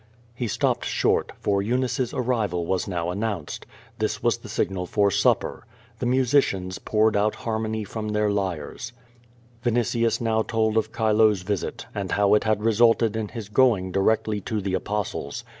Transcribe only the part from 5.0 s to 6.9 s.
supper. The musicians